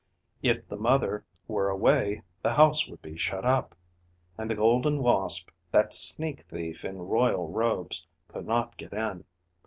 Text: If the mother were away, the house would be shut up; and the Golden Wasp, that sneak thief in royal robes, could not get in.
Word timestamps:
If 0.41 0.67
the 0.67 0.77
mother 0.77 1.25
were 1.47 1.69
away, 1.69 2.23
the 2.41 2.55
house 2.55 2.87
would 2.87 3.03
be 3.03 3.19
shut 3.19 3.45
up; 3.45 3.75
and 4.35 4.49
the 4.49 4.55
Golden 4.55 5.03
Wasp, 5.03 5.51
that 5.69 5.93
sneak 5.93 6.41
thief 6.47 6.83
in 6.83 7.03
royal 7.07 7.47
robes, 7.49 8.07
could 8.27 8.47
not 8.47 8.77
get 8.77 8.93
in. 8.93 9.25